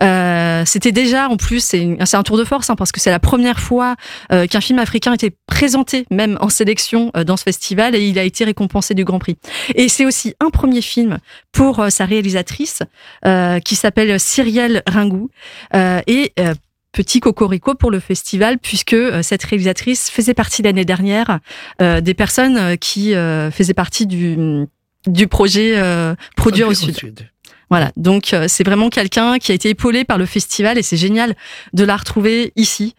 Euh, 0.03 0.63
c'était 0.67 0.93
déjà, 0.93 1.29
en 1.29 1.37
plus, 1.37 1.65
c'est, 1.65 1.97
un 2.15 2.23
tour 2.23 2.37
de 2.37 2.45
force 2.45 2.71
hein, 2.71 2.77
parce 2.77 2.93
que 2.93 3.01
c'est 3.01 3.11
la 3.11 3.19
première 3.19 3.59
fois 3.59 3.97
euh, 4.33 4.47
qu'un 4.47 4.61
film 4.61 4.79
africain 4.79 5.13
était 5.13 5.33
présenté 5.47 6.07
même 6.11 6.37
en 6.41 6.49
sélection 6.49 7.11
euh, 7.17 7.25
dans 7.25 7.37
ce 7.37 7.45
festival 7.45 7.95
et 7.95 8.07
il 8.07 8.19
a 8.19 8.23
été 8.23 8.45
récompensé 8.45 8.95
du 8.95 9.05
Grand 9.05 9.19
Prix. 9.19 9.37
Et 9.75 9.89
c'est 9.89 10.05
aussi 10.05 10.35
un 10.41 10.51
premier 10.51 10.83
film 10.83 11.19
pour 11.53 11.85
sa 11.89 12.05
réalisatrice 12.05 12.83
qui 13.65 13.77
s'appelle 13.77 14.19
Cyrielle 14.19 14.83
Ringou 14.87 15.31
et 15.75 16.33
petit 16.95 17.21
cocorico 17.21 17.75
pour 17.75 17.91
le 17.91 18.01
festival 18.01 18.59
puisque 18.59 18.95
euh, 18.95 19.21
cette 19.23 19.45
réalisatrice 19.45 20.11
faisait 20.11 20.33
partie 20.33 20.63
l'année 20.63 20.85
dernière 20.85 21.41
euh, 21.83 22.01
des 22.01 22.15
personnes 22.15 22.57
euh, 22.57 22.77
qui 22.77 23.13
faisaient 23.53 23.75
partie 23.75 24.07
du, 24.07 24.67
du 25.07 25.27
projet 25.27 25.75
Produire 26.37 26.69
au 26.69 26.75
Sud. 26.75 27.29
Voilà, 27.71 27.91
donc 27.97 28.35
c'est 28.47 28.65
vraiment 28.65 28.89
quelqu'un 28.89 29.39
qui 29.39 29.51
a 29.51 29.55
été 29.55 29.71
épaulé 29.71 30.05
par 30.05 30.19
le 30.19 30.27
festival 30.27 30.79
et 30.79 30.83
c'est 30.83 30.97
génial 30.97 31.35
de 31.73 31.85
la 31.85 31.97
retrouver 31.97 32.53
ici. 32.57 32.95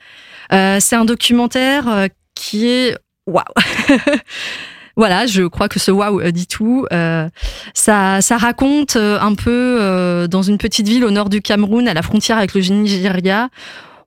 c'est 0.52 0.96
un 0.96 1.06
documentaire 1.06 2.08
qui 2.34 2.68
est 2.68 2.98
waouh. 3.26 3.44
voilà, 4.96 5.26
je 5.26 5.44
crois 5.44 5.68
que 5.68 5.80
ce 5.80 5.92
waouh 5.92 6.22
dit 6.32 6.48
tout. 6.48 6.86
ça, 6.92 8.22
ça 8.22 8.38
raconte 8.38 8.96
un 8.96 9.36
peu 9.36 10.28
dans 10.30 10.42
une 10.42 10.58
petite 10.58 10.88
ville 10.88 11.04
au 11.06 11.12
nord 11.12 11.30
du 11.30 11.42
Cameroun, 11.42 11.88
à 11.88 11.94
la 11.94 12.02
frontière 12.02 12.38
avec 12.38 12.54
le 12.54 12.62
Nigeria, 12.62 13.50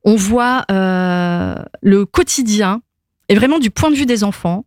on 0.04 0.16
voit 0.16 0.64
euh, 0.71 1.54
le 1.83 2.07
quotidien 2.07 2.80
et 3.28 3.35
vraiment 3.35 3.59
du 3.59 3.71
point 3.71 3.90
de 3.90 3.97
vue 3.97 4.07
des 4.07 4.25
enfants 4.25 4.64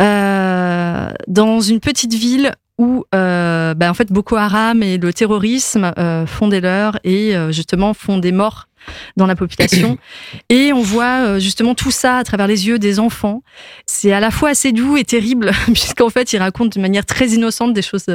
euh, 0.00 1.10
dans 1.26 1.60
une 1.60 1.80
petite 1.80 2.14
ville 2.14 2.52
où 2.78 3.04
euh, 3.14 3.74
bah, 3.74 3.90
en 3.90 3.94
fait 3.94 4.10
Boko 4.12 4.36
Haram 4.36 4.82
et 4.82 4.98
le 4.98 5.12
terrorisme 5.12 5.92
font 6.26 6.48
des 6.48 6.60
leurs 6.60 6.98
et 7.04 7.34
justement 7.50 7.92
font 7.92 8.18
des 8.18 8.32
morts 8.32 8.67
dans 9.16 9.26
la 9.26 9.36
population. 9.36 9.98
et 10.48 10.72
on 10.72 10.82
voit 10.82 11.38
justement 11.38 11.74
tout 11.74 11.90
ça 11.90 12.18
à 12.18 12.24
travers 12.24 12.46
les 12.46 12.66
yeux 12.66 12.78
des 12.78 12.98
enfants. 12.98 13.42
C'est 13.86 14.12
à 14.12 14.20
la 14.20 14.30
fois 14.30 14.50
assez 14.50 14.72
doux 14.72 14.96
et 14.96 15.04
terrible, 15.04 15.52
puisqu'en 15.66 16.10
fait, 16.10 16.32
il 16.32 16.38
raconte 16.38 16.74
de 16.76 16.80
manière 16.80 17.06
très 17.06 17.28
innocente 17.28 17.72
des 17.72 17.82
choses 17.82 18.06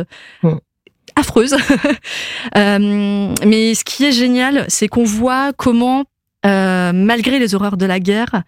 mm. 0.43 0.53
affreuses. 1.15 1.55
mais 2.55 3.75
ce 3.75 3.84
qui 3.84 4.05
est 4.05 4.12
génial, 4.12 4.65
c'est 4.67 4.88
qu'on 4.88 5.03
voit 5.03 5.51
comment 5.53 6.05
euh, 6.46 6.91
malgré 6.93 7.39
les 7.39 7.55
horreurs 7.55 7.77
de 7.77 7.86
la 7.86 8.01
guerre, 8.01 8.43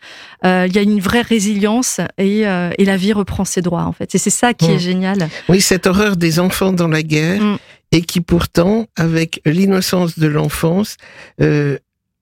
euh, 0.45 0.65
il 0.67 0.75
y 0.75 0.79
a 0.79 0.81
une 0.81 1.00
vraie 1.00 1.22
résilience 1.22 2.01
et, 2.17 2.45
euh, 2.45 2.69
et, 2.77 2.84
la 2.84 2.98
vie 2.98 3.13
reprend 3.13 3.45
ses 3.45 3.62
droits 3.62 3.84
en 3.84 3.93
fait. 3.93 4.13
Et 4.13 4.17
c'est 4.17 4.29
ça 4.29 4.53
qui 4.53 4.65
est 4.65 4.75
mm. 4.75 4.79
génial. 4.79 5.29
Oui, 5.48 5.62
cette 5.62 5.88
horreur 5.88 6.17
des 6.17 6.39
enfants 6.39 6.74
dans 6.74 6.89
la 6.89 7.03
guerre 7.03 7.41
mm. 7.41 7.57
et 7.93 8.01
qui 8.01 8.19
pourtant, 8.19 8.88
avec 8.98 9.41
l'innocence 9.45 10.19
de 10.19 10.27
l'enfance, 10.27 10.98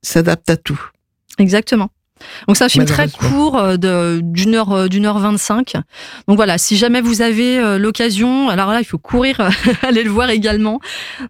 s'adapte 0.03 0.49
à 0.49 0.57
tout. 0.57 0.79
Exactement. 1.39 1.89
Donc 2.47 2.55
c'est 2.55 2.63
un 2.63 2.69
film 2.69 2.85
très 2.85 3.09
court 3.09 3.77
d'une 3.77 4.55
heure 4.55 4.87
d'une 4.87 5.05
heure 5.05 5.19
vingt-cinq. 5.19 5.73
Donc 6.27 6.37
voilà, 6.37 6.57
si 6.57 6.77
jamais 6.77 7.01
vous 7.01 7.21
avez 7.21 7.77
l'occasion, 7.77 8.49
alors 8.49 8.71
là 8.71 8.79
il 8.79 8.85
faut 8.85 8.99
courir 8.99 9.41
aller 9.81 10.03
le 10.03 10.09
voir 10.09 10.29
également. 10.29 10.79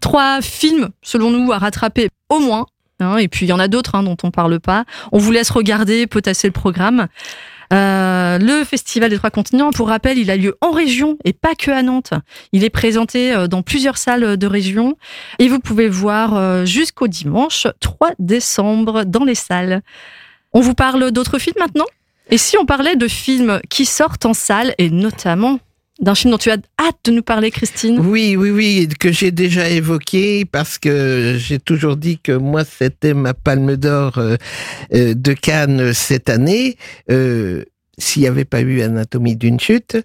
Trois 0.00 0.40
films 0.40 0.90
selon 1.02 1.30
nous 1.30 1.50
à 1.52 1.58
rattraper 1.58 2.10
au 2.28 2.38
moins 2.38 2.66
Hein, 3.00 3.16
et 3.16 3.28
puis 3.28 3.46
il 3.46 3.48
y 3.48 3.52
en 3.52 3.58
a 3.58 3.68
d'autres 3.68 3.94
hein, 3.94 4.02
dont 4.02 4.16
on 4.22 4.30
parle 4.30 4.60
pas. 4.60 4.84
On 5.12 5.18
vous 5.18 5.32
laisse 5.32 5.50
regarder, 5.50 6.06
potasser 6.06 6.46
le 6.46 6.52
programme. 6.52 7.08
Euh, 7.72 8.38
le 8.38 8.64
Festival 8.64 9.10
des 9.10 9.16
Trois 9.16 9.30
Continents, 9.30 9.70
pour 9.70 9.88
rappel, 9.88 10.18
il 10.18 10.30
a 10.30 10.36
lieu 10.36 10.56
en 10.60 10.70
région 10.70 11.18
et 11.24 11.32
pas 11.32 11.54
que 11.54 11.70
à 11.70 11.82
Nantes. 11.82 12.12
Il 12.52 12.64
est 12.64 12.70
présenté 12.70 13.34
euh, 13.34 13.46
dans 13.46 13.62
plusieurs 13.62 13.98
salles 13.98 14.36
de 14.36 14.46
région 14.46 14.96
et 15.38 15.48
vous 15.48 15.60
pouvez 15.60 15.88
voir 15.88 16.36
euh, 16.36 16.64
jusqu'au 16.64 17.08
dimanche 17.08 17.66
3 17.80 18.12
décembre 18.18 19.04
dans 19.04 19.24
les 19.24 19.34
salles. 19.34 19.82
On 20.52 20.60
vous 20.60 20.74
parle 20.74 21.10
d'autres 21.10 21.38
films 21.38 21.56
maintenant? 21.58 21.86
Et 22.30 22.38
si 22.38 22.56
on 22.56 22.64
parlait 22.64 22.96
de 22.96 23.08
films 23.08 23.60
qui 23.68 23.84
sortent 23.84 24.24
en 24.24 24.34
salle 24.34 24.74
et 24.78 24.88
notamment 24.88 25.58
d'un 26.00 26.14
film 26.14 26.32
dont 26.32 26.38
tu 26.38 26.50
as 26.50 26.56
hâte 26.80 26.98
de 27.04 27.12
nous 27.12 27.22
parler, 27.22 27.50
Christine. 27.50 28.00
Oui, 28.00 28.36
oui, 28.36 28.50
oui, 28.50 28.88
que 28.98 29.12
j'ai 29.12 29.30
déjà 29.30 29.68
évoqué 29.68 30.44
parce 30.44 30.78
que 30.78 31.36
j'ai 31.38 31.58
toujours 31.58 31.96
dit 31.96 32.18
que 32.18 32.32
moi, 32.32 32.64
c'était 32.64 33.14
ma 33.14 33.32
palme 33.32 33.76
d'or 33.76 34.18
euh, 34.18 34.36
euh, 34.92 35.14
de 35.14 35.32
Cannes 35.32 35.92
cette 35.92 36.28
année. 36.28 36.76
Euh, 37.10 37.64
s'il 37.96 38.22
n'y 38.22 38.28
avait 38.28 38.44
pas 38.44 38.60
eu 38.60 38.82
Anatomie 38.82 39.36
d'une 39.36 39.60
chute. 39.60 39.96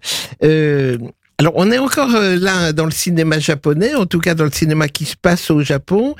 alors, 1.40 1.54
on 1.56 1.72
est 1.72 1.80
encore 1.80 2.12
là 2.12 2.72
dans 2.72 2.86
le 2.86 2.92
cinéma 2.92 3.40
japonais, 3.40 3.96
en 3.96 4.06
tout 4.06 4.20
cas 4.20 4.36
dans 4.36 4.44
le 4.44 4.52
cinéma 4.52 4.88
qui 4.90 5.06
se 5.06 5.16
passe 5.20 5.50
au 5.50 5.64
Japon, 5.64 6.14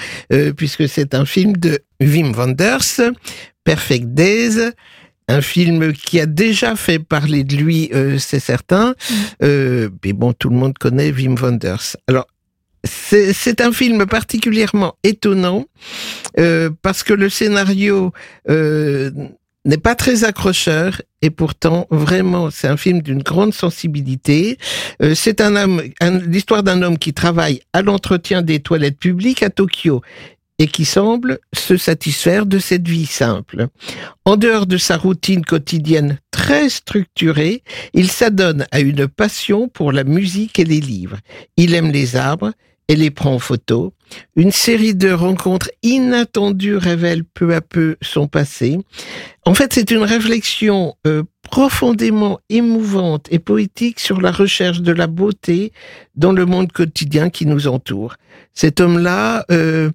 puisque 0.58 0.90
c'est 0.90 1.14
un 1.14 1.26
film 1.26 1.56
de 1.58 1.78
Wim 2.02 2.32
Wenders, 2.32 3.14
Perfect 3.64 4.08
Days 4.16 4.72
un 5.30 5.42
film 5.42 5.94
qui 5.94 6.20
a 6.20 6.26
déjà 6.26 6.76
fait 6.76 7.00
parler 7.00 7.44
de 7.44 7.56
lui, 7.56 7.90
euh, 7.94 8.18
c'est 8.18 8.40
certain. 8.40 8.90
Mm. 8.90 9.14
Euh, 9.44 9.90
mais 10.04 10.14
bon, 10.14 10.34
tout 10.34 10.50
le 10.50 10.56
monde 10.56 10.78
connaît 10.78 11.12
Wim 11.12 11.36
Wenders. 11.36 11.96
Alors, 12.08 12.28
c'est 12.84 13.62
un 13.62 13.74
film 13.74 14.06
particulièrement 14.06 14.96
étonnant 15.04 15.66
euh, 16.40 16.70
parce 16.82 17.04
que 17.04 17.14
le 17.14 17.30
scénario 17.30 18.14
n'est 18.48 19.78
pas 19.78 19.96
très 19.96 20.24
accrocheur 20.24 21.02
et 21.22 21.30
pourtant 21.30 21.88
vraiment 21.92 22.50
c'est 22.50 22.70
un 22.70 22.78
film 22.78 23.02
d'une 23.02 23.22
grande 23.22 23.54
sensibilité. 23.54 24.58
c'est 25.14 25.42
un 25.42 25.58
homme, 25.58 25.82
l'histoire 26.26 26.64
d'un 26.64 26.82
homme 26.82 26.98
qui 26.98 27.14
travaille 27.14 27.60
à 27.74 27.82
l'entretien 27.82 28.42
des 28.42 28.62
toilettes 28.62 28.98
publiques 28.98 29.44
à 29.44 29.50
Tokyo 29.50 30.02
et 30.60 30.68
qui 30.68 30.86
semble 30.86 31.40
se 31.54 31.78
satisfaire 31.78 32.46
de 32.46 32.60
cette 32.60 32.88
vie 32.88 33.06
simple. 33.06 33.68
En 34.26 34.36
dehors 34.36 34.68
de 34.68 34.78
sa 34.78 34.98
routine 34.98 35.44
quotidienne 35.44 36.20
très 36.32 36.70
structurée, 36.70 37.64
il 37.94 38.12
s'adonne 38.12 38.68
à 38.72 38.82
une 38.82 39.08
passion 39.08 39.70
pour 39.70 39.92
la 39.94 40.04
musique 40.04 40.60
et 40.60 40.66
les 40.66 40.82
livres. 40.82 41.18
Il 41.58 41.74
aime 41.74 41.92
les 41.92 42.18
arbres 42.18 42.52
et 42.90 42.96
les 42.96 43.12
prend 43.12 43.36
en 43.36 43.40
photo. 43.40 43.94
Une 44.36 44.52
série 44.52 44.96
de 44.96 45.12
rencontres 45.12 45.70
inattendues 45.84 46.76
révèle 46.76 47.24
peu 47.24 47.54
à 47.54 47.62
peu 47.62 47.96
son 48.02 48.28
passé. 48.28 48.80
En 49.46 49.54
fait, 49.54 49.74
c'est 49.74 49.92
une 49.92 50.04
réflexion 50.04 50.96
euh, 51.06 51.24
profondément 51.44 52.40
émouvante 52.50 53.28
et 53.32 53.40
poétique 53.40 54.00
sur 54.00 54.20
la 54.20 54.32
recherche 54.32 54.82
de 54.82 54.92
la 54.92 55.06
beauté 55.06 55.72
dans 56.16 56.32
le 56.32 56.46
monde 56.46 56.72
quotidien 56.72 57.30
qui 57.30 57.46
nous 57.46 57.68
entoure. 57.68 58.16
Cet 58.56 58.80
homme-là 58.80 59.46
euh, 59.52 59.92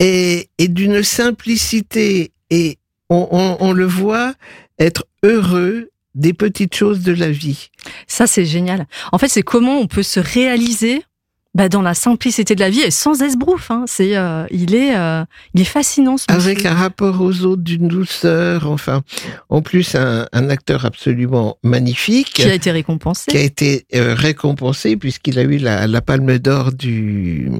et, 0.00 0.48
d'une 0.58 1.02
simplicité 1.02 2.32
et 2.48 2.78
on, 3.10 3.72
le 3.72 3.84
voit 3.84 4.34
être 4.78 5.06
heureux 5.22 5.90
des 6.14 6.32
petites 6.32 6.74
choses 6.74 7.00
de 7.00 7.12
la 7.12 7.30
vie. 7.30 7.70
Ça, 8.06 8.26
c'est 8.26 8.44
génial. 8.44 8.86
En 9.12 9.18
fait, 9.18 9.28
c'est 9.28 9.42
comment 9.42 9.78
on 9.78 9.86
peut 9.86 10.02
se 10.02 10.18
réaliser 10.18 11.04
bah, 11.52 11.68
dans 11.68 11.82
la 11.82 11.94
simplicité 11.94 12.54
de 12.54 12.60
la 12.60 12.70
vie 12.70 12.80
et 12.80 12.92
sans 12.92 13.22
esbrouf. 13.22 13.72
Hein. 13.72 13.84
C'est, 13.88 14.16
euh, 14.16 14.46
il 14.52 14.74
est, 14.76 14.96
euh, 14.96 15.24
il 15.52 15.60
est 15.60 15.64
fascinant. 15.64 16.14
Avec 16.28 16.64
un 16.64 16.74
rapport 16.74 17.20
aux 17.20 17.42
autres 17.42 17.62
d'une 17.62 17.88
douceur. 17.88 18.70
Enfin, 18.70 19.02
en 19.48 19.60
plus 19.60 19.96
un, 19.96 20.26
acteur 20.32 20.84
absolument 20.84 21.58
magnifique 21.64 22.32
qui 22.34 22.42
a 22.42 22.54
été 22.54 22.70
récompensé. 22.70 23.32
Qui 23.32 23.36
a 23.36 23.42
été 23.42 23.86
euh, 23.94 24.14
récompensé 24.14 24.96
puisqu'il 24.96 25.40
a 25.40 25.42
eu 25.42 25.58
la, 25.58 25.88
la 25.88 26.00
Palme 26.00 26.38
d'Or 26.38 26.72
du 26.72 27.50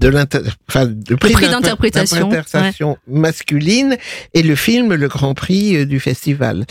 de 0.00 0.08
enfin, 0.68 0.90
le 1.08 1.16
prix, 1.16 1.34
d'interprétation 1.34 2.96
masculine 3.06 3.96
et 4.34 4.42
le 4.42 4.54
film 4.54 4.94
le 4.94 5.08
Grand 5.08 5.34
Prix 5.34 5.76
euh, 5.76 5.86
du 5.86 6.00
festival. 6.00 6.64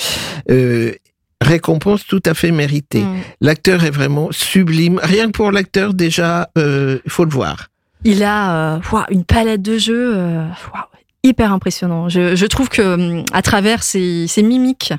Euh, 0.50 0.93
récompense 1.41 2.05
tout 2.05 2.21
à 2.25 2.33
fait 2.33 2.51
méritée. 2.51 3.03
Mm. 3.03 3.19
L'acteur 3.41 3.83
est 3.83 3.91
vraiment 3.91 4.29
sublime. 4.31 5.00
Rien 5.01 5.27
que 5.27 5.31
pour 5.31 5.51
l'acteur 5.51 5.93
déjà, 5.93 6.50
euh, 6.57 7.00
il 7.05 7.12
faut 7.12 7.24
le 7.24 7.31
voir. 7.31 7.67
Il 8.03 8.24
a 8.24 8.75
euh, 8.75 8.79
une 9.09 9.24
palette 9.24 9.62
de 9.62 9.77
jeux 9.77 10.17
hyper 11.24 11.53
impressionnant. 11.53 12.09
Je, 12.09 12.36
je, 12.36 12.45
trouve 12.45 12.69
que 12.69 12.81
hum, 12.81 13.25
à 13.31 13.41
travers 13.41 13.83
ses, 13.83 14.27
ses 14.27 14.41
mimiques, 14.43 14.93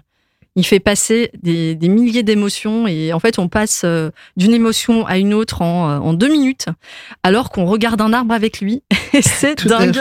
il 0.56 0.66
fait 0.66 0.80
passer 0.80 1.30
des, 1.42 1.76
milliers 1.82 2.22
d'émotions 2.22 2.86
et 2.86 3.12
en 3.12 3.20
fait 3.20 3.38
on 3.38 3.48
passe 3.48 3.82
euh, 3.84 4.10
d'une 4.36 4.52
émotion 4.52 5.06
à 5.06 5.18
une 5.18 5.32
autre 5.34 5.62
en, 5.62 5.90
euh, 5.90 5.98
en 5.98 6.12
deux 6.12 6.28
minutes 6.28 6.66
alors 7.22 7.50
qu'on 7.50 7.66
regarde 7.66 8.00
un 8.00 8.12
arbre 8.12 8.34
avec 8.34 8.60
lui 8.60 8.82
c'est 9.22 9.66
dingue. 9.66 9.98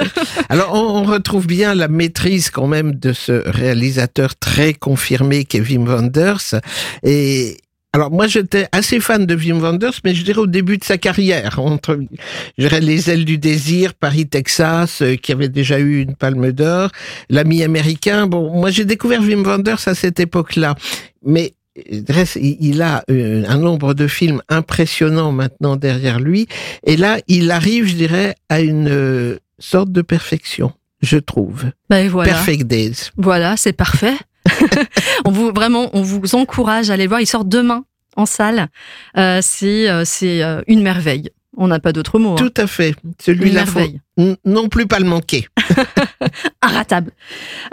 Alors 0.50 0.74
on, 0.74 1.04
retrouve 1.04 1.48
bien 1.48 1.74
la 1.74 1.88
maîtrise 1.88 2.50
quand 2.50 2.68
même 2.68 2.96
de 2.96 3.14
ce 3.14 3.48
réalisateur 3.50 4.36
très 4.36 4.74
confirmé 4.74 5.46
Kevin 5.46 5.88
Wenders 5.88 6.56
et 7.04 7.58
alors 7.92 8.12
moi 8.12 8.28
j'étais 8.28 8.68
assez 8.72 9.00
fan 9.00 9.26
de 9.26 9.36
Wim 9.36 9.60
Wenders, 9.60 10.00
mais 10.04 10.14
je 10.14 10.24
dirais 10.24 10.40
au 10.40 10.48
début 10.48 10.78
de 10.78 10.84
sa 10.84 10.98
carrière, 10.98 11.60
entre 11.60 12.00
je 12.58 12.64
dirais 12.64 12.82
les 12.82 13.10
ailes 13.10 13.26
du 13.26 13.38
désir, 13.38 13.96
Paris, 13.96 14.28
Texas, 14.28 15.02
euh, 15.02 15.16
qui 15.16 15.32
avait 15.32 15.50
déjà 15.50 15.80
eu 15.80 16.02
une 16.02 16.16
Palme 16.16 16.52
d'Or, 16.52 16.92
l'ami 17.30 17.64
américain. 17.64 18.28
Bon, 18.28 18.54
moi 18.54 18.70
j'ai 18.70 18.86
découvert 18.86 19.22
Wim 19.22 19.44
Wenders 19.44 19.88
à 19.88 19.96
cette 19.96 20.20
époque-là, 20.20 20.76
mais 21.26 21.54
euh, 21.92 22.26
il 22.36 22.82
a 22.84 23.04
euh, 23.10 23.44
un 23.48 23.58
nombre 23.58 23.96
de 23.96 24.08
films 24.08 24.42
impressionnants 24.50 25.32
maintenant 25.32 25.76
derrière 25.76 26.20
lui, 26.20 26.48
et 26.86 26.96
là 26.96 27.20
il 27.28 27.50
arrive, 27.50 27.88
je 27.88 27.96
dirais, 27.96 28.36
à 28.50 28.62
une 28.62 29.40
sorte 29.58 29.92
de 29.92 30.04
perfection, 30.04 30.74
je 31.02 31.18
trouve. 31.18 31.66
Ben 31.90 32.08
voilà. 32.08 32.34
Perfect 32.34 32.68
Days. 32.68 33.10
Voilà, 33.18 33.58
c'est 33.58 33.74
parfait. 33.74 34.16
on 35.26 35.32
vous 35.32 35.52
vraiment, 35.52 35.90
on 35.94 36.02
vous 36.02 36.36
encourage 36.36 36.90
à 36.90 36.94
aller 36.94 37.08
voir. 37.08 37.22
Il 37.22 37.28
sort 37.28 37.46
demain 37.46 37.84
en 38.16 38.26
salle. 38.26 38.68
Euh, 39.18 39.40
c'est 39.42 39.90
euh, 39.90 40.04
c'est 40.06 40.44
euh, 40.44 40.62
une 40.68 40.82
merveille. 40.82 41.30
On 41.58 41.68
n'a 41.68 41.80
pas 41.80 41.92
d'autre 41.92 42.20
mot. 42.20 42.34
Hein. 42.34 42.36
Tout 42.36 42.54
à 42.58 42.68
fait. 42.68 42.96
Celui-là, 43.20 43.66
non 44.46 44.70
plus 44.70 44.88
pas 44.88 45.00
le 45.00 45.06
manquer. 45.06 45.48
Inratable. 46.62 47.12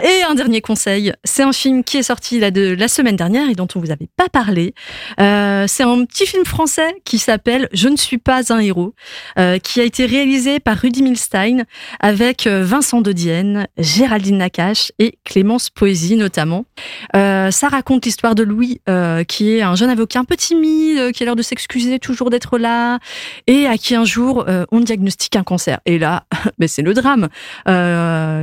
Et 0.03 0.23
un 0.23 0.35
dernier 0.35 0.61
conseil, 0.61 1.13
c'est 1.23 1.43
un 1.43 1.53
film 1.53 1.83
qui 1.83 1.97
est 1.97 2.03
sorti 2.03 2.39
la, 2.39 2.87
semaine 2.87 3.15
dernière 3.15 3.49
et 3.49 3.55
dont 3.55 3.67
on 3.75 3.79
vous 3.79 3.91
avait 3.91 4.09
pas 4.15 4.29
parlé. 4.29 4.73
Euh, 5.19 5.65
c'est 5.67 5.83
un 5.83 6.05
petit 6.05 6.25
film 6.25 6.45
français 6.45 6.95
qui 7.03 7.17
s'appelle 7.17 7.67
Je 7.73 7.89
ne 7.89 7.97
suis 7.97 8.17
pas 8.17 8.53
un 8.53 8.59
héros, 8.59 8.93
euh, 9.37 9.59
qui 9.59 9.81
a 9.81 9.83
été 9.83 10.05
réalisé 10.05 10.59
par 10.59 10.77
Rudy 10.77 11.03
Milstein 11.03 11.65
avec 11.99 12.47
euh, 12.47 12.63
Vincent 12.63 13.01
de 13.01 13.11
Dienne, 13.11 13.67
Géraldine 13.77 14.37
Nakache 14.37 14.91
et 14.99 15.17
Clémence 15.25 15.69
Poésie 15.69 16.15
notamment. 16.15 16.65
Ça 17.13 17.69
raconte 17.69 18.05
l'histoire 18.05 18.35
de 18.35 18.43
Louis, 18.43 18.81
qui 19.27 19.51
est 19.51 19.61
un 19.61 19.75
jeune 19.75 19.89
avocat 19.89 20.19
un 20.19 20.23
peu 20.23 20.35
timide, 20.35 21.11
qui 21.11 21.23
a 21.23 21.25
l'air 21.25 21.35
de 21.35 21.41
s'excuser 21.41 21.99
toujours 21.99 22.29
d'être 22.29 22.57
là, 22.57 22.99
et 23.47 23.65
à 23.67 23.77
qui 23.77 23.95
un 23.95 24.05
jour 24.05 24.45
on 24.71 24.79
diagnostique 24.79 25.35
un 25.35 25.43
cancer. 25.43 25.79
Et 25.85 25.97
là, 25.99 26.23
mais 26.59 26.67
c'est 26.67 26.81
le 26.81 26.93
drame. 26.93 27.29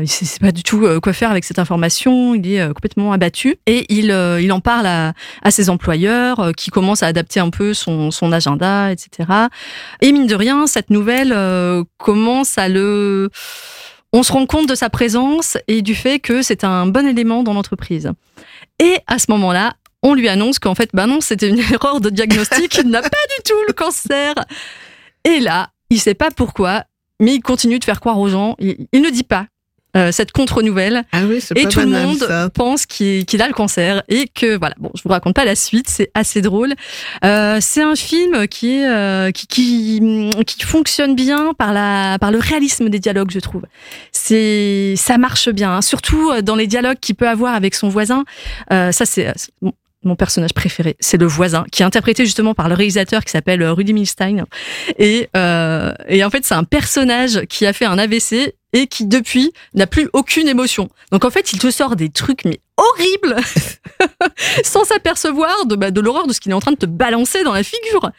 Il 0.02 0.08
sait 0.08 0.38
pas 0.38 0.52
du 0.52 0.62
tout 0.62 0.84
euh, 0.84 1.00
quoi 1.00 1.12
faire 1.12 1.30
avec 1.30 1.44
cette 1.44 1.58
information. 1.58 2.34
Il 2.34 2.50
est 2.50 2.60
euh, 2.60 2.72
complètement 2.72 3.12
abattu 3.12 3.56
et 3.66 3.84
il, 3.88 4.10
euh, 4.10 4.40
il 4.40 4.52
en 4.52 4.60
parle 4.60 4.86
à, 4.86 5.12
ses 5.50 5.70
employeurs 5.70 6.52
qui 6.56 6.70
commencent 6.70 7.02
à 7.02 7.06
adapter 7.06 7.40
un 7.40 7.50
peu 7.50 7.74
son, 7.74 8.10
son 8.10 8.32
agenda, 8.32 8.90
etc. 8.90 9.28
Et 10.00 10.10
mine 10.10 10.26
de 10.26 10.34
rien, 10.34 10.66
cette 10.66 10.90
nouvelle 10.90 11.36
commence 11.98 12.58
à 12.58 12.68
le 12.68 13.30
on 14.12 14.22
se 14.22 14.32
rend 14.32 14.46
compte 14.46 14.68
de 14.68 14.74
sa 14.74 14.90
présence 14.90 15.58
et 15.66 15.82
du 15.82 15.94
fait 15.94 16.20
que 16.20 16.42
c'est 16.42 16.64
un 16.64 16.86
bon 16.86 17.06
élément 17.06 17.42
dans 17.42 17.52
l'entreprise. 17.52 18.10
Et 18.80 18.98
à 19.06 19.18
ce 19.18 19.26
moment-là, 19.30 19.74
on 20.02 20.14
lui 20.14 20.28
annonce 20.28 20.58
qu'en 20.58 20.74
fait, 20.74 20.90
bah 20.92 21.06
non, 21.06 21.20
c'était 21.20 21.48
une 21.48 21.58
erreur 21.72 22.00
de 22.00 22.10
diagnostic, 22.10 22.76
il 22.78 22.90
n'a 22.90 23.02
pas 23.02 23.08
du 23.08 23.42
tout 23.44 23.58
le 23.66 23.72
cancer. 23.72 24.34
Et 25.24 25.40
là, 25.40 25.70
il 25.90 26.00
sait 26.00 26.14
pas 26.14 26.30
pourquoi, 26.30 26.84
mais 27.20 27.34
il 27.34 27.40
continue 27.40 27.78
de 27.78 27.84
faire 27.84 28.00
croire 28.00 28.18
aux 28.18 28.28
gens. 28.28 28.56
Il 28.58 29.02
ne 29.02 29.10
dit 29.10 29.24
pas 29.24 29.46
euh, 29.96 30.12
cette 30.12 30.32
contre-nouvelle. 30.32 31.04
Ah 31.12 31.22
oui, 31.28 31.38
Et 31.54 31.62
pas 31.64 31.68
tout 31.68 31.80
le 31.80 31.86
monde 31.86 32.18
ça. 32.18 32.48
pense 32.52 32.86
qu'il 32.86 33.24
a 33.40 33.46
le 33.48 33.52
cancer 33.54 34.02
et 34.08 34.28
que 34.28 34.56
voilà. 34.58 34.74
Bon, 34.78 34.90
je 34.94 35.02
vous 35.04 35.10
raconte 35.10 35.34
pas 35.34 35.44
la 35.44 35.54
suite, 35.56 35.88
c'est 35.88 36.10
assez 36.14 36.40
drôle. 36.42 36.74
Euh, 37.24 37.58
c'est 37.60 37.82
un 37.82 37.94
film 37.96 38.46
qui 38.48 38.76
est 38.76 38.86
euh, 38.88 39.30
qui, 39.30 39.46
qui 39.46 40.30
qui 40.46 40.62
fonctionne 40.64 41.14
bien 41.14 41.52
par 41.58 41.72
la 41.72 42.18
par 42.20 42.30
le 42.30 42.38
réalisme 42.38 42.88
des 42.88 42.98
dialogues, 42.98 43.30
je 43.32 43.40
trouve. 43.40 43.62
C'est 44.12 44.94
ça 44.96 45.18
marche 45.18 45.48
bien, 45.50 45.76
hein. 45.76 45.82
surtout 45.82 46.30
euh, 46.30 46.42
dans 46.42 46.56
les 46.56 46.66
dialogues 46.66 46.98
qu'il 47.00 47.14
peut 47.14 47.28
avoir 47.28 47.54
avec 47.54 47.74
son 47.74 47.88
voisin. 47.88 48.24
Euh, 48.72 48.92
ça 48.92 49.04
c'est 49.06 49.32
mon- 49.60 49.72
personnage 50.18 50.52
préféré, 50.52 50.96
c'est 51.00 51.16
le 51.16 51.24
voisin, 51.26 51.64
qui 51.72 51.80
est 51.82 51.84
interprété 51.86 52.26
justement 52.26 52.52
par 52.52 52.68
le 52.68 52.74
réalisateur 52.74 53.24
qui 53.24 53.30
s'appelle 53.32 53.64
Rudy 53.64 53.94
Milstein. 53.94 54.44
Et, 54.98 55.30
euh, 55.34 55.94
et 56.08 56.22
en 56.22 56.28
fait, 56.28 56.44
c'est 56.44 56.52
un 56.54 56.64
personnage 56.64 57.40
qui 57.48 57.64
a 57.64 57.72
fait 57.72 57.86
un 57.86 57.96
AVC 57.98 58.52
et 58.74 58.86
qui 58.88 59.06
depuis 59.06 59.52
n'a 59.72 59.86
plus 59.86 60.10
aucune 60.12 60.48
émotion. 60.48 60.90
Donc 61.10 61.24
en 61.24 61.30
fait, 61.30 61.52
il 61.54 61.58
te 61.58 61.70
sort 61.70 61.96
des 61.96 62.10
trucs 62.10 62.44
mais 62.44 62.60
horribles 62.76 63.36
sans 64.64 64.84
s'apercevoir 64.84 65.64
de, 65.66 65.76
bah, 65.76 65.92
de 65.92 66.00
l'horreur 66.00 66.26
de 66.26 66.32
ce 66.32 66.40
qu'il 66.40 66.50
est 66.50 66.54
en 66.54 66.60
train 66.60 66.72
de 66.72 66.76
te 66.76 66.86
balancer 66.86 67.44
dans 67.44 67.52
la 67.52 67.62
figure. 67.62 68.10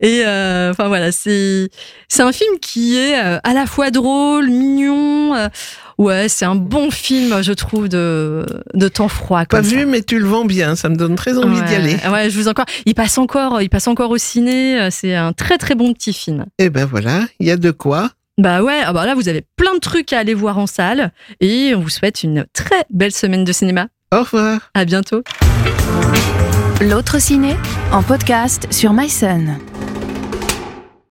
Et 0.00 0.22
euh, 0.26 0.70
enfin 0.70 0.88
voilà, 0.88 1.10
c'est 1.10 1.70
c'est 2.08 2.22
un 2.22 2.32
film 2.32 2.58
qui 2.60 2.98
est 2.98 3.18
euh, 3.18 3.38
à 3.42 3.54
la 3.54 3.64
fois 3.66 3.90
drôle, 3.90 4.50
mignon. 4.50 5.34
euh, 5.34 5.48
ouais, 5.96 6.28
c'est 6.28 6.44
un 6.44 6.54
bon 6.54 6.90
film, 6.90 7.42
je 7.42 7.52
trouve, 7.52 7.88
de 7.88 8.44
de 8.74 8.88
temps 8.88 9.08
froid. 9.08 9.40
Pas 9.40 9.46
Comme 9.46 9.64
ça. 9.64 9.74
vu, 9.74 9.86
mais 9.86 10.02
tu 10.02 10.18
le 10.18 10.26
vends 10.26 10.44
bien. 10.44 10.76
Ça 10.76 10.90
me 10.90 10.96
donne 10.96 11.14
très 11.14 11.38
envie 11.38 11.62
d'y 11.62 11.74
aller. 11.74 11.96
Ouais, 12.12 12.28
je 12.28 12.38
vous 12.38 12.48
encore. 12.48 12.66
Il 12.84 12.94
passe 12.94 13.16
encore, 13.16 13.62
il 13.62 13.70
passe 13.70 13.88
encore 13.88 14.10
au 14.10 14.18
ciné. 14.18 14.90
C'est 14.90 15.14
un 15.14 15.32
très 15.32 15.56
très 15.56 15.74
bon 15.74 15.94
petit 15.94 16.12
film. 16.12 16.44
Eh 16.58 16.68
ben 16.68 16.84
voilà, 16.84 17.22
il 17.40 17.46
y 17.46 17.50
a 17.50 17.56
de 17.56 17.70
quoi. 17.70 18.10
Bah 18.36 18.62
ouais, 18.62 18.80
ah 18.84 18.92
bah 18.92 19.06
là 19.06 19.14
vous 19.14 19.28
avez 19.28 19.44
plein 19.56 19.74
de 19.74 19.78
trucs 19.78 20.12
à 20.12 20.18
aller 20.18 20.34
voir 20.34 20.58
en 20.58 20.66
salle 20.66 21.12
et 21.40 21.72
on 21.76 21.80
vous 21.80 21.88
souhaite 21.88 22.24
une 22.24 22.46
très 22.52 22.84
belle 22.90 23.12
semaine 23.12 23.44
de 23.44 23.52
cinéma. 23.52 23.86
Au 24.12 24.20
revoir. 24.20 24.70
À 24.74 24.84
bientôt. 24.84 25.22
L'autre 26.80 27.20
ciné 27.20 27.54
en 27.92 28.02
podcast 28.02 28.66
sur 28.72 28.92
MySun. 28.92 29.58